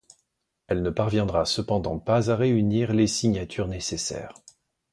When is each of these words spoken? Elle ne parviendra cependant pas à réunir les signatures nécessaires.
Elle 0.67 0.81
ne 0.81 0.89
parviendra 0.89 1.45
cependant 1.45 1.99
pas 1.99 2.31
à 2.31 2.35
réunir 2.35 2.91
les 2.91 3.05
signatures 3.05 3.67
nécessaires. 3.67 4.33